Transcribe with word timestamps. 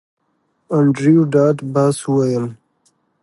انډریو 0.75 1.21
ډاټ 1.33 1.57
باس 1.73 1.97
وویل 2.05 2.45